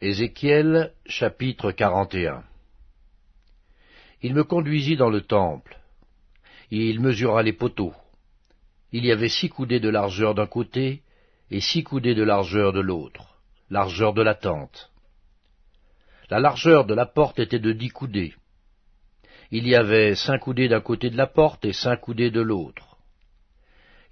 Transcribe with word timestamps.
Ézéchiel 0.00 0.92
chapitre 1.06 1.72
41 1.72 2.44
Il 4.22 4.32
me 4.32 4.44
conduisit 4.44 4.96
dans 4.96 5.10
le 5.10 5.22
temple. 5.22 5.76
Il 6.70 7.00
mesura 7.00 7.42
les 7.42 7.52
poteaux. 7.52 7.94
Il 8.92 9.04
y 9.04 9.10
avait 9.10 9.28
six 9.28 9.48
coudées 9.48 9.80
de 9.80 9.88
largeur 9.88 10.36
d'un 10.36 10.46
côté 10.46 11.02
et 11.50 11.60
six 11.60 11.82
coudées 11.82 12.14
de 12.14 12.22
largeur 12.22 12.72
de 12.72 12.78
l'autre, 12.78 13.40
largeur 13.70 14.14
de 14.14 14.22
la 14.22 14.36
tente. 14.36 14.92
La 16.30 16.38
largeur 16.38 16.84
de 16.84 16.94
la 16.94 17.06
porte 17.06 17.40
était 17.40 17.58
de 17.58 17.72
dix 17.72 17.90
coudées. 17.90 18.34
Il 19.50 19.66
y 19.66 19.74
avait 19.74 20.14
cinq 20.14 20.38
coudées 20.38 20.68
d'un 20.68 20.80
côté 20.80 21.10
de 21.10 21.16
la 21.16 21.26
porte 21.26 21.64
et 21.64 21.72
cinq 21.72 22.02
coudées 22.02 22.30
de 22.30 22.40
l'autre. 22.40 22.98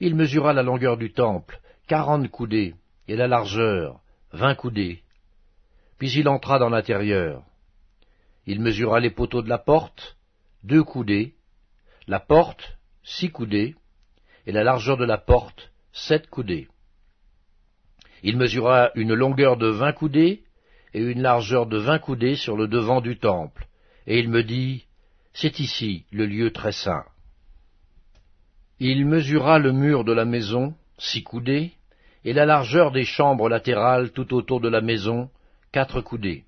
Il 0.00 0.16
mesura 0.16 0.52
la 0.52 0.64
longueur 0.64 0.96
du 0.96 1.12
temple, 1.12 1.60
quarante 1.86 2.28
coudées, 2.28 2.74
et 3.06 3.14
la 3.14 3.28
largeur, 3.28 4.00
vingt 4.32 4.56
coudées, 4.56 5.04
puis 5.98 6.12
il 6.12 6.28
entra 6.28 6.58
dans 6.58 6.68
l'intérieur. 6.68 7.42
Il 8.46 8.60
mesura 8.60 9.00
les 9.00 9.10
poteaux 9.10 9.42
de 9.42 9.48
la 9.48 9.58
porte, 9.58 10.16
deux 10.62 10.84
coudées, 10.84 11.34
la 12.06 12.20
porte, 12.20 12.78
six 13.02 13.30
coudées, 13.30 13.74
et 14.46 14.52
la 14.52 14.62
largeur 14.62 14.96
de 14.96 15.04
la 15.04 15.18
porte, 15.18 15.72
sept 15.92 16.28
coudées. 16.28 16.68
Il 18.22 18.36
mesura 18.36 18.90
une 18.94 19.14
longueur 19.14 19.56
de 19.56 19.66
vingt 19.66 19.92
coudées 19.92 20.42
et 20.94 21.00
une 21.00 21.22
largeur 21.22 21.66
de 21.66 21.78
vingt 21.78 21.98
coudées 21.98 22.36
sur 22.36 22.56
le 22.56 22.68
devant 22.68 23.00
du 23.00 23.18
temple, 23.18 23.66
et 24.06 24.18
il 24.18 24.28
me 24.28 24.42
dit, 24.42 24.84
C'est 25.32 25.58
ici 25.58 26.04
le 26.12 26.26
lieu 26.26 26.52
très 26.52 26.72
saint. 26.72 27.04
Il 28.78 29.06
mesura 29.06 29.58
le 29.58 29.72
mur 29.72 30.04
de 30.04 30.12
la 30.12 30.24
maison, 30.24 30.74
six 30.98 31.22
coudées, 31.22 31.72
et 32.24 32.32
la 32.32 32.44
largeur 32.44 32.92
des 32.92 33.04
chambres 33.04 33.48
latérales 33.48 34.10
tout 34.10 34.34
autour 34.34 34.60
de 34.60 34.68
la 34.68 34.80
maison, 34.80 35.30
quatre 35.76 36.00
coudées. 36.00 36.44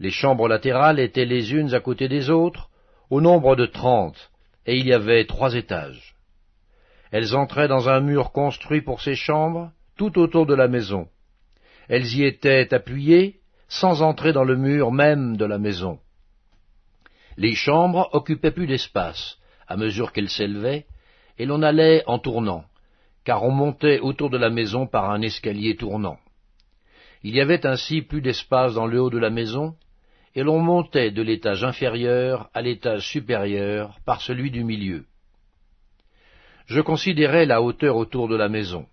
Les 0.00 0.10
chambres 0.10 0.48
latérales 0.48 0.98
étaient 0.98 1.24
les 1.24 1.52
unes 1.52 1.72
à 1.72 1.78
côté 1.78 2.08
des 2.08 2.30
autres, 2.30 2.68
au 3.08 3.20
nombre 3.20 3.54
de 3.54 3.64
trente, 3.64 4.32
et 4.66 4.76
il 4.76 4.88
y 4.88 4.92
avait 4.92 5.24
trois 5.24 5.54
étages. 5.54 6.16
Elles 7.12 7.36
entraient 7.36 7.68
dans 7.68 7.88
un 7.88 8.00
mur 8.00 8.32
construit 8.32 8.82
pour 8.82 9.00
ces 9.02 9.14
chambres, 9.14 9.70
tout 9.96 10.18
autour 10.18 10.46
de 10.46 10.54
la 10.56 10.66
maison. 10.66 11.06
Elles 11.88 12.12
y 12.16 12.24
étaient 12.24 12.74
appuyées, 12.74 13.38
sans 13.68 14.02
entrer 14.02 14.32
dans 14.32 14.42
le 14.42 14.56
mur 14.56 14.90
même 14.90 15.36
de 15.36 15.44
la 15.44 15.58
maison. 15.58 16.00
Les 17.36 17.54
chambres 17.54 18.08
occupaient 18.14 18.50
plus 18.50 18.66
d'espace, 18.66 19.38
à 19.68 19.76
mesure 19.76 20.12
qu'elles 20.12 20.36
s'élevaient, 20.38 20.86
et 21.38 21.46
l'on 21.46 21.62
allait 21.62 22.02
en 22.08 22.18
tournant, 22.18 22.64
car 23.22 23.44
on 23.44 23.52
montait 23.52 24.00
autour 24.00 24.28
de 24.28 24.38
la 24.38 24.50
maison 24.50 24.88
par 24.88 25.08
un 25.12 25.22
escalier 25.22 25.76
tournant. 25.76 26.18
Il 27.24 27.34
y 27.34 27.40
avait 27.40 27.64
ainsi 27.64 28.02
plus 28.02 28.20
d'espace 28.20 28.74
dans 28.74 28.86
le 28.86 29.00
haut 29.00 29.08
de 29.08 29.18
la 29.18 29.30
maison, 29.30 29.74
et 30.34 30.42
l'on 30.42 30.58
montait 30.58 31.10
de 31.10 31.22
l'étage 31.22 31.64
inférieur 31.64 32.50
à 32.52 32.60
l'étage 32.60 33.08
supérieur 33.08 33.98
par 34.04 34.20
celui 34.20 34.50
du 34.50 34.62
milieu. 34.62 35.06
Je 36.66 36.82
considérais 36.82 37.46
la 37.46 37.62
hauteur 37.62 37.96
autour 37.96 38.28
de 38.28 38.36
la 38.36 38.50
maison. 38.50 38.86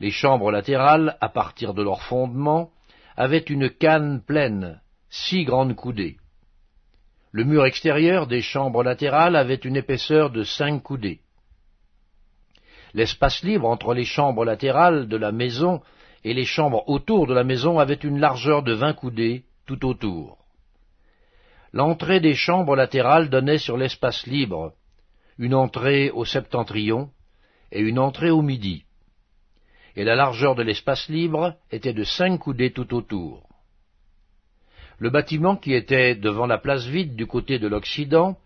Les 0.00 0.10
chambres 0.10 0.50
latérales, 0.50 1.16
à 1.20 1.28
partir 1.28 1.72
de 1.72 1.84
leur 1.84 2.02
fondement, 2.02 2.72
avaient 3.16 3.38
une 3.38 3.70
canne 3.70 4.22
pleine, 4.22 4.80
six 5.08 5.44
grandes 5.44 5.76
coudées. 5.76 6.16
Le 7.30 7.44
mur 7.44 7.64
extérieur 7.64 8.26
des 8.26 8.42
chambres 8.42 8.82
latérales 8.82 9.36
avait 9.36 9.54
une 9.54 9.76
épaisseur 9.76 10.30
de 10.30 10.42
cinq 10.42 10.82
coudées. 10.82 11.20
L'espace 12.92 13.44
libre 13.44 13.68
entre 13.68 13.94
les 13.94 14.04
chambres 14.04 14.44
latérales 14.44 15.06
de 15.06 15.16
la 15.16 15.30
maison 15.30 15.80
et 16.24 16.34
les 16.34 16.44
chambres 16.44 16.88
autour 16.88 17.26
de 17.26 17.34
la 17.34 17.44
maison 17.44 17.78
avaient 17.78 17.94
une 17.94 18.18
largeur 18.18 18.62
de 18.62 18.72
vingt 18.72 18.94
coudées 18.94 19.44
tout 19.66 19.84
autour. 19.86 20.38
L'entrée 21.72 22.20
des 22.20 22.34
chambres 22.34 22.76
latérales 22.76 23.28
donnait 23.28 23.58
sur 23.58 23.76
l'espace 23.76 24.26
libre, 24.26 24.72
une 25.38 25.54
entrée 25.54 26.10
au 26.10 26.24
septentrion 26.24 27.10
et 27.70 27.80
une 27.80 27.98
entrée 27.98 28.30
au 28.30 28.40
midi, 28.42 28.84
et 29.94 30.04
la 30.04 30.14
largeur 30.14 30.54
de 30.54 30.62
l'espace 30.62 31.08
libre 31.08 31.54
était 31.70 31.92
de 31.92 32.04
cinq 32.04 32.38
coudées 32.38 32.72
tout 32.72 32.94
autour. 32.94 33.46
Le 34.98 35.10
bâtiment 35.10 35.56
qui 35.56 35.74
était 35.74 36.14
devant 36.14 36.46
la 36.46 36.56
place 36.56 36.86
vide 36.86 37.16
du 37.16 37.26
côté 37.26 37.58
de 37.58 37.68
l'Occident 37.68 38.38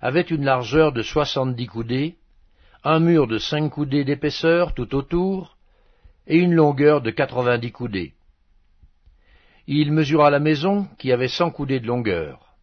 avait 0.00 0.22
une 0.22 0.44
largeur 0.44 0.92
de 0.92 1.02
soixante-dix 1.02 1.66
coudées, 1.66 2.16
un 2.84 3.00
mur 3.00 3.26
de 3.26 3.36
cinq 3.36 3.68
coudées 3.70 4.04
d'épaisseur 4.04 4.72
tout 4.72 4.94
autour, 4.94 5.57
et 6.28 6.36
une 6.36 6.54
longueur 6.54 7.00
de 7.00 7.10
quatre-vingt-dix 7.10 7.72
coudées. 7.72 8.12
Il 9.66 9.92
mesura 9.92 10.30
la 10.30 10.38
maison, 10.38 10.86
qui 10.98 11.10
avait 11.10 11.28
cent 11.28 11.50
coudées 11.50 11.80
de 11.80 11.86
longueur. 11.86 12.54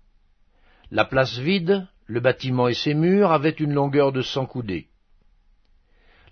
La 0.92 1.04
place 1.04 1.38
vide, 1.40 1.88
le 2.06 2.20
bâtiment 2.20 2.68
et 2.68 2.76
ses 2.76 2.94
murs 2.94 3.32
avaient 3.32 3.50
une 3.50 3.74
longueur 3.74 4.12
de 4.12 4.22
cent 4.22 4.46
coudées. 4.46 4.88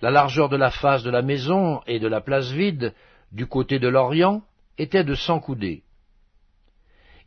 La 0.01 0.11
largeur 0.11 0.47
de 0.47 0.57
la 0.57 0.69
face 0.69 1.01
de 1.01 1.09
la 1.09 1.23
maison 1.23 1.81
et 1.87 1.99
de 1.99 2.07
la 2.07 2.21
place 2.21 2.51
vide, 2.51 2.93
du 3.31 3.47
côté 3.47 3.79
de 3.79 3.87
l'Orient, 3.87 4.43
était 4.77 5.03
de 5.03 5.15
cent 5.15 5.39
coudées. 5.39 5.83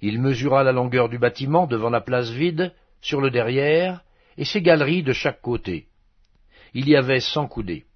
Il 0.02 0.20
mesura 0.20 0.62
la 0.62 0.72
longueur 0.72 1.08
du 1.08 1.18
bâtiment 1.18 1.66
devant 1.66 1.90
la 1.90 2.00
place 2.00 2.30
vide, 2.30 2.72
sur 3.00 3.20
le 3.20 3.30
derrière, 3.30 4.04
et 4.36 4.44
ses 4.44 4.62
galeries 4.62 5.02
de 5.02 5.12
chaque 5.12 5.40
côté. 5.40 5.86
Il 6.74 6.88
y 6.88 6.94
avait 6.94 7.20
cent 7.20 7.48
coudées. 7.48 7.86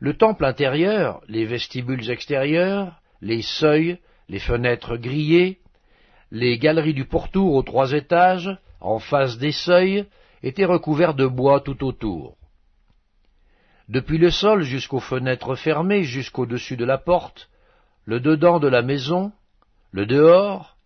Le 0.00 0.16
temple 0.16 0.44
intérieur, 0.44 1.20
les 1.26 1.44
vestibules 1.44 2.08
extérieurs, 2.10 3.00
les 3.20 3.42
seuils, 3.42 3.98
les 4.28 4.38
fenêtres 4.38 4.96
grillées, 4.96 5.58
les 6.30 6.56
galeries 6.58 6.94
du 6.94 7.04
pourtour 7.04 7.54
aux 7.54 7.64
trois 7.64 7.92
étages, 7.92 8.56
en 8.80 9.00
face 9.00 9.38
des 9.38 9.50
seuils, 9.50 10.06
étaient 10.44 10.64
recouverts 10.64 11.14
de 11.14 11.26
bois 11.26 11.60
tout 11.60 11.84
autour. 11.84 12.36
Depuis 13.88 14.18
le 14.18 14.30
sol 14.30 14.62
jusqu'aux 14.62 15.00
fenêtres 15.00 15.56
fermées, 15.56 16.04
jusqu'au-dessus 16.04 16.76
de 16.76 16.84
la 16.84 16.98
porte, 16.98 17.50
le 18.04 18.20
dedans 18.20 18.60
de 18.60 18.68
la 18.68 18.82
maison, 18.82 19.32
le 19.90 20.06
dehors, 20.06 20.76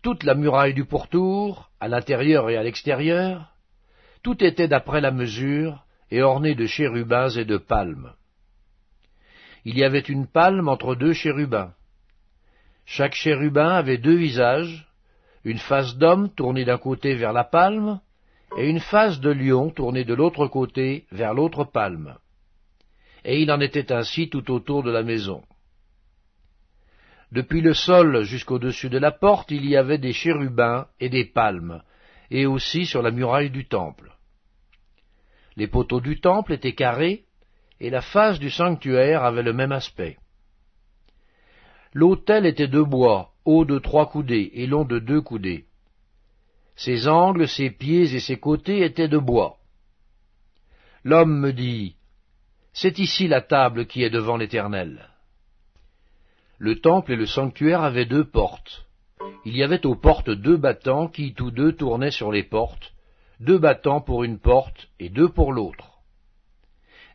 toute 0.00 0.22
la 0.22 0.34
muraille 0.34 0.74
du 0.74 0.84
pourtour, 0.84 1.70
à 1.80 1.88
l'intérieur 1.88 2.48
et 2.50 2.56
à 2.56 2.62
l'extérieur, 2.62 3.52
tout 4.22 4.44
était 4.44 4.68
d'après 4.68 5.00
la 5.00 5.10
mesure 5.10 5.84
et 6.12 6.22
orné 6.22 6.54
de 6.54 6.66
chérubins 6.66 7.30
et 7.30 7.44
de 7.44 7.56
palmes 7.56 8.12
il 9.64 9.78
y 9.78 9.84
avait 9.84 9.98
une 10.00 10.26
palme 10.26 10.68
entre 10.68 10.94
deux 10.94 11.12
chérubins. 11.12 11.72
Chaque 12.86 13.14
chérubin 13.14 13.68
avait 13.68 13.98
deux 13.98 14.16
visages, 14.16 14.88
une 15.44 15.58
face 15.58 15.96
d'homme 15.96 16.30
tournée 16.34 16.64
d'un 16.64 16.78
côté 16.78 17.14
vers 17.14 17.32
la 17.32 17.44
palme, 17.44 18.00
et 18.56 18.68
une 18.68 18.80
face 18.80 19.20
de 19.20 19.30
lion 19.30 19.70
tournée 19.70 20.04
de 20.04 20.14
l'autre 20.14 20.46
côté 20.46 21.06
vers 21.12 21.34
l'autre 21.34 21.64
palme. 21.64 22.16
Et 23.24 23.40
il 23.40 23.52
en 23.52 23.60
était 23.60 23.92
ainsi 23.92 24.28
tout 24.28 24.50
autour 24.50 24.82
de 24.82 24.90
la 24.90 25.02
maison. 25.02 25.42
Depuis 27.32 27.60
le 27.60 27.74
sol 27.74 28.22
jusqu'au-dessus 28.24 28.88
de 28.88 28.98
la 28.98 29.12
porte, 29.12 29.52
il 29.52 29.66
y 29.66 29.76
avait 29.76 29.98
des 29.98 30.12
chérubins 30.12 30.88
et 30.98 31.08
des 31.08 31.24
palmes, 31.24 31.82
et 32.30 32.46
aussi 32.46 32.86
sur 32.86 33.02
la 33.02 33.12
muraille 33.12 33.50
du 33.50 33.68
temple. 33.68 34.10
Les 35.56 35.68
poteaux 35.68 36.00
du 36.00 36.20
temple 36.20 36.54
étaient 36.54 36.74
carrés, 36.74 37.24
et 37.80 37.90
la 37.90 38.02
face 38.02 38.38
du 38.38 38.50
sanctuaire 38.50 39.24
avait 39.24 39.42
le 39.42 39.52
même 39.52 39.72
aspect. 39.72 40.18
L'autel 41.92 42.46
était 42.46 42.68
de 42.68 42.82
bois, 42.82 43.32
haut 43.44 43.64
de 43.64 43.78
trois 43.78 44.08
coudées 44.08 44.50
et 44.54 44.66
long 44.66 44.84
de 44.84 44.98
deux 44.98 45.20
coudées. 45.20 45.64
Ses 46.76 47.08
angles, 47.08 47.48
ses 47.48 47.70
pieds 47.70 48.14
et 48.14 48.20
ses 48.20 48.38
côtés 48.38 48.84
étaient 48.84 49.08
de 49.08 49.18
bois. 49.18 49.56
L'homme 51.02 51.40
me 51.40 51.52
dit, 51.52 51.96
C'est 52.72 52.98
ici 52.98 53.26
la 53.26 53.40
table 53.40 53.86
qui 53.86 54.02
est 54.02 54.10
devant 54.10 54.36
l'Éternel. 54.36 55.08
Le 56.58 56.78
temple 56.80 57.12
et 57.12 57.16
le 57.16 57.26
sanctuaire 57.26 57.82
avaient 57.82 58.06
deux 58.06 58.24
portes. 58.24 58.86
Il 59.44 59.56
y 59.56 59.62
avait 59.62 59.86
aux 59.86 59.96
portes 59.96 60.30
deux 60.30 60.58
battants 60.58 61.08
qui 61.08 61.34
tous 61.34 61.50
deux 61.50 61.72
tournaient 61.72 62.10
sur 62.10 62.30
les 62.30 62.42
portes, 62.42 62.92
deux 63.40 63.58
battants 63.58 64.02
pour 64.02 64.24
une 64.24 64.38
porte 64.38 64.88
et 64.98 65.08
deux 65.08 65.30
pour 65.30 65.52
l'autre. 65.52 65.89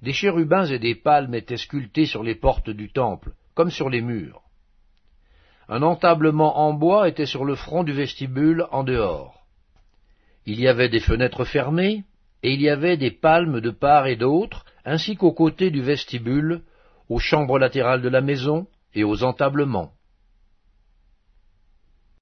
Des 0.05 0.13
chérubins 0.13 0.65
et 0.65 0.77
des 0.77 0.93
palmes 0.93 1.33
étaient 1.33 1.57
sculptés 1.57 2.05
sur 2.05 2.21
les 2.21 2.35
portes 2.35 2.69
du 2.69 2.91
temple, 2.91 3.31
comme 3.55 3.71
sur 3.71 3.89
les 3.89 4.01
murs. 4.01 4.43
Un 5.67 5.81
entablement 5.81 6.59
en 6.59 6.73
bois 6.73 7.09
était 7.09 7.25
sur 7.25 7.43
le 7.43 7.55
front 7.55 7.83
du 7.83 7.91
vestibule 7.91 8.67
en 8.71 8.83
dehors. 8.83 9.47
Il 10.45 10.59
y 10.59 10.67
avait 10.67 10.89
des 10.89 10.99
fenêtres 10.99 11.43
fermées, 11.43 12.03
et 12.43 12.53
il 12.53 12.61
y 12.61 12.69
avait 12.69 12.97
des 12.97 13.09
palmes 13.09 13.61
de 13.61 13.71
part 13.71 14.05
et 14.05 14.15
d'autre, 14.15 14.63
ainsi 14.85 15.15
qu'aux 15.15 15.33
côtés 15.33 15.71
du 15.71 15.81
vestibule, 15.81 16.61
aux 17.09 17.17
chambres 17.17 17.57
latérales 17.57 18.03
de 18.03 18.09
la 18.09 18.21
maison 18.21 18.67
et 18.93 19.03
aux 19.03 19.23
entablements. 19.23 19.91